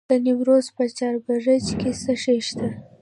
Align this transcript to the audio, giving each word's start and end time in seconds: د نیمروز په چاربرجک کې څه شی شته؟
د 0.09 0.11
نیمروز 0.25 0.65
په 0.75 0.83
چاربرجک 0.97 1.67
کې 1.79 1.91
څه 2.01 2.13
شی 2.23 2.39
شته؟ 2.47 2.67